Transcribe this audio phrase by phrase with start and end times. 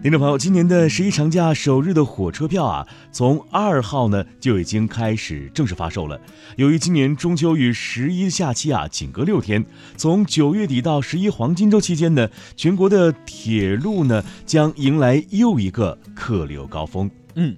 [0.00, 6.20] 听众朋友，今年的十一长假首日的火车票啊，从二号呢就已经开始正式发售了。
[6.56, 9.66] 由于今年中秋与十一假期啊仅隔六天，
[9.96, 17.10] 从九月底到十一黄金周期间呢，全国的铁路呢将迎来又一个客流高峰。
[17.34, 17.56] 嗯。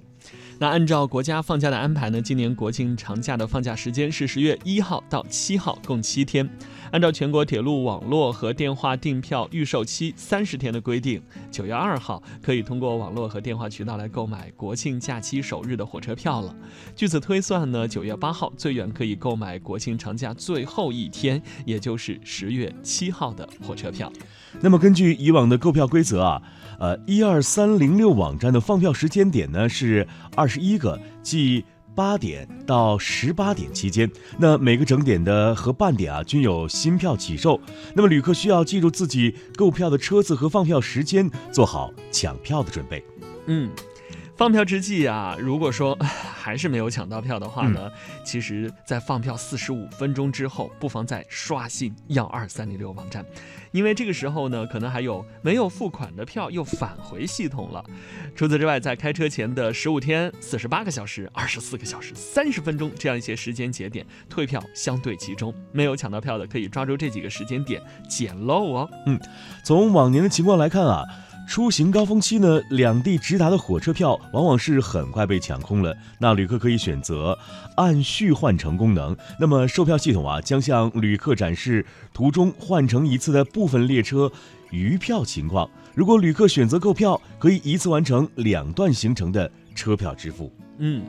[0.61, 6.47] 那按照国家放假的安排呢，今年国庆长假的放假时间是十月一号到七号，共七天。
[6.91, 11.19] 按照全国铁路网络和电话订票预售期三十天的规定，
[11.49, 16.55] 九月二号可以通过网络和电话渠道来购买国庆假期首日的火车票了。
[16.95, 24.13] 据此推算呢，九月八号最远可以购买国庆长假最后一天，也就是十月七号的火车票。
[24.59, 26.39] 那么根据以往的购票规则啊。
[26.79, 31.63] 呃，一二三零六网站的放票时间点呢是二十一个，即
[31.95, 34.11] 八点到十八点期间。
[34.37, 37.57] 那每个整点的和半点啊均有新票起售。
[37.95, 43.01] 那么旅客需要记住自己购票的车次和放票时间，做好抢票的准备。
[43.45, 43.69] 嗯。
[44.35, 47.91] 放票之际啊，如果说 还是没有抢到票的话呢，
[48.25, 53.23] 其实，在放票四十五分钟之后，不妨再刷新幺二三零六网站，
[53.71, 57.85] 因为这个时候呢，可能还有没有付款的票又返回系统了。
[58.35, 68.89] 除此之外，在开车前的十五天、四十八个小时、二十四个小时、三十分钟这样一些时间节点，退票相对集中，没有抢到票的可以抓住这几个时间点捡漏哦。
[69.05, 69.19] 嗯，
[69.63, 71.03] 从往年的情况来看啊。
[71.47, 75.93] 出行高峰期呢，两地直达的火车票往往是很快被抢空了。
[76.17, 77.37] 那旅客可以选择
[77.75, 84.31] 按序换乘功能，那么售票系统啊将向旅客展示途中换乘一次的部分列车
[84.69, 85.69] 余票情况。
[85.93, 90.49] 如果旅客选择购票，可以一次完成两段行程的车票支付。
[90.77, 91.03] 嗯，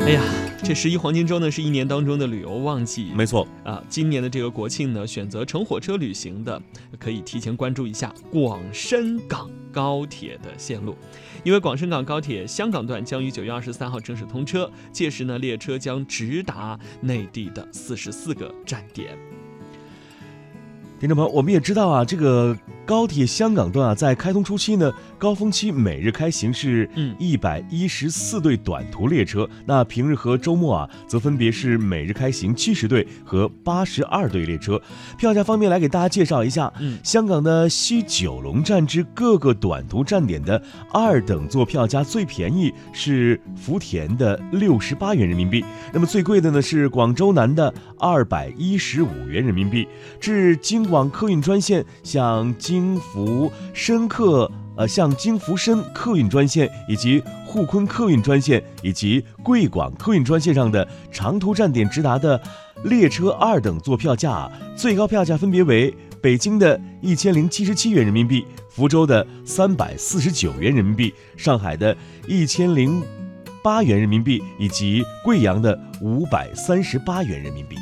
[0.00, 0.20] 哎呀。
[0.64, 3.12] 这十一黄金周呢，是一年当中的旅游旺季。
[3.14, 6.60] 没错啊，今年的这个国庆呢，选择乘火车旅行的，
[6.98, 10.96] 可以提前关注一下广深港高铁的线路，
[11.42, 19.18] 因为广深港高铁香港段将于九月二十三号正式通车，届时呢，列车将直达内地的四十四个站点。
[20.98, 22.56] 听众朋友，我们也知道啊，这个
[22.86, 34.80] 高铁香港段啊，在开通初期呢，高峰期每日开行是一百一十四对短途列车，那平日和周末啊，则分别是每日开行七十对和八十二对列车。
[35.18, 40.62] 票价方面，来给大家介绍一下，嗯香港的西九龙站至各个短途站点的
[40.92, 49.86] 二等座票价最便宜是福田的六十八元人民币，那么最贵的呢是广州南的二百一十五元人民币，
[50.20, 50.84] 至京。
[50.84, 62.40] 广客运专线向京京福深客，呃，向京福深客运专线以及沪昆客运专线以及贵广客运专线上的长途站点直达的
[62.82, 71.96] 列车二等座票价，最高票价分别为北京的一千零七十七元人民币，福州的三百四十九元人民币，上海的
[72.26, 73.00] 一千零
[73.62, 77.76] 八元人民币，以及贵阳的五百三十八元人民币。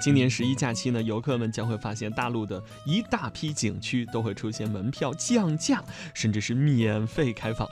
[0.00, 5.82] 今年十一假期呢，游客们将会发现大陆的一大批景区都会出现门票降价，
[6.14, 7.68] 甚至是免费开放。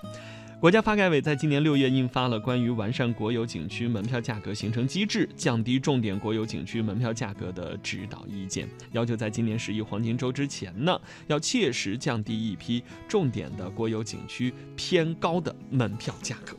[0.58, 16.56] 国家发改委在今年六月印发了关于完善国有景区门票价格形成机制、降低重点国有景区门票价格的指导意见，要求在今年十一黄金周之前呢，要切实降低一批重点的国有景区偏高的门票价格。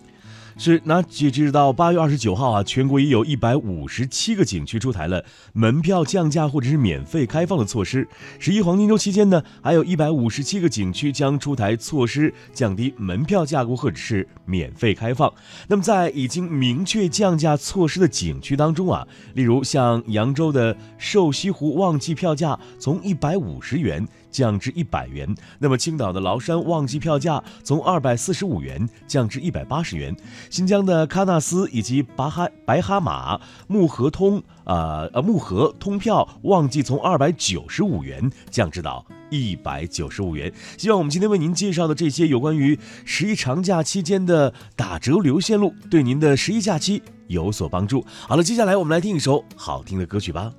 [0.59, 5.23] 是，那截止到八月二十九号啊，全国已有一百五十七个景区出台了
[5.53, 8.07] 门票降价或者是免费开放的措施。
[8.39, 15.31] 十一黄金周期间呢，还有一百五十七个景区将出台措施降低门票价格或者是免费开放。
[15.67, 24.05] 那么在已经明确降价措施的景区当中啊，例如像扬州的瘦西湖旺季票价从一百五十元。
[24.29, 25.33] 降至一百元。
[25.59, 30.15] 那么青岛的崂山旺季票价从二百四十五元降至一百八十元。
[30.49, 40.51] 新疆的喀纳斯以及白哈白哈马木河通啊呃木河通票旺季从二百九十五元降至到一百九十五元。
[40.77, 48.05] 希望我们今天为您介绍的这些有关于十一长假期间的打折旅游线路，对您的十一假期有所帮助。
[48.27, 50.51] 好了，接下来我们来听一首好听的歌曲吧。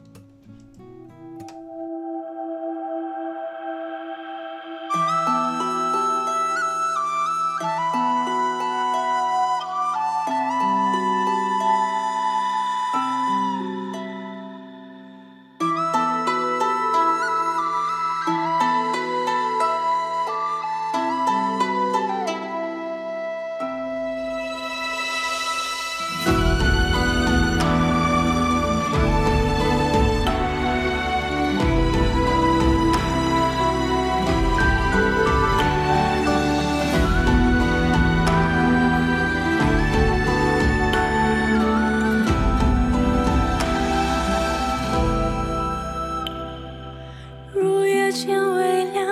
[48.11, 49.07] 间微凉，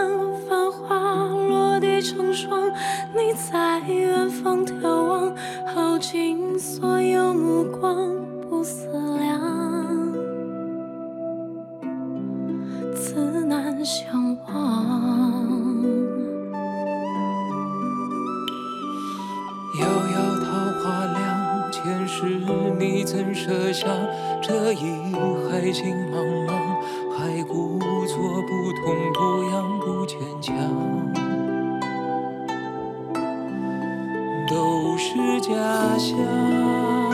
[0.49, 2.71] 繁花落地成霜。
[3.15, 5.35] 你在远方眺望，
[5.67, 8.11] 耗尽所有目光，
[8.49, 8.89] 不思
[9.19, 10.13] 量，
[12.95, 15.85] 自难相忘。
[19.79, 20.47] 遥遥桃
[20.83, 22.25] 花凉，前世
[22.79, 23.87] 你怎舍下
[24.43, 25.15] 这一
[25.49, 26.76] 海情茫茫？
[27.27, 27.77] 爱故
[28.07, 30.55] 作不痛不痒不坚强，
[34.47, 35.51] 都是假
[35.99, 37.06] 象。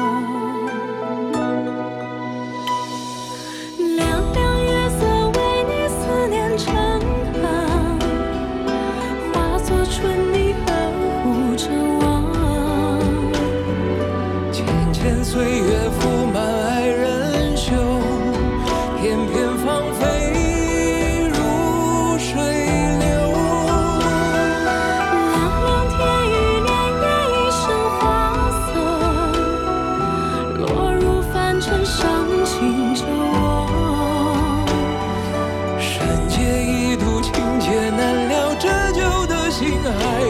[39.93, 40.22] high.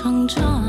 [0.00, 0.62] 成长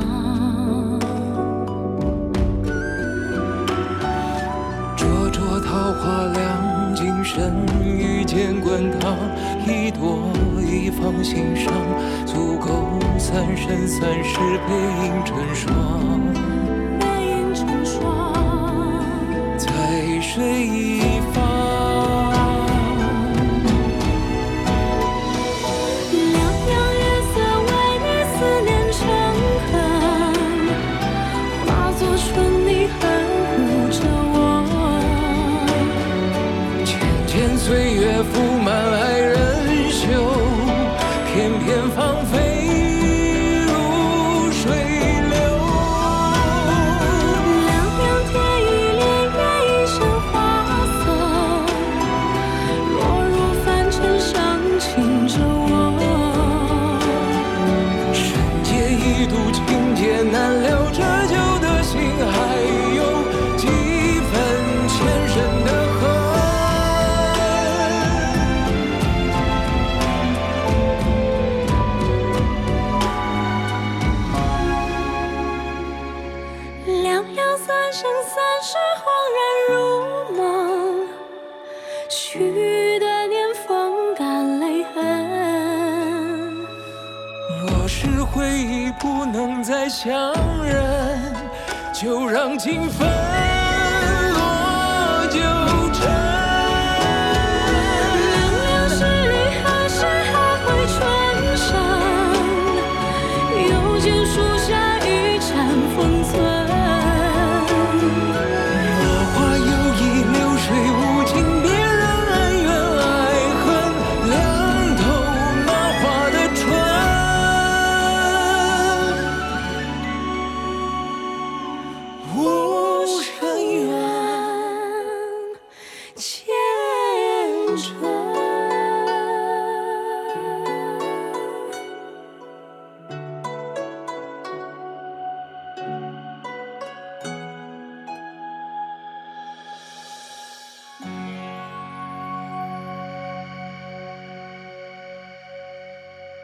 [4.97, 9.15] 灼灼桃花凉，今生遇见滚烫
[9.67, 11.71] 一朵，已放心上，
[12.25, 14.73] 足够三生三世背
[15.05, 16.68] 影成双。
[37.69, 38.68] 岁月铺满
[89.89, 91.33] 相认，
[91.93, 93.38] 就让情分。